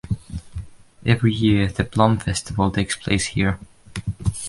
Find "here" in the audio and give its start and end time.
3.25-3.59